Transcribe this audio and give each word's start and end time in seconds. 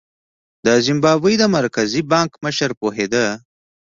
د 0.65 0.67
زیمبابوې 0.85 1.35
د 1.39 1.43
مرکزي 1.55 2.01
بانک 2.11 2.31
مشر 2.45 2.69
پوهېده. 2.79 3.25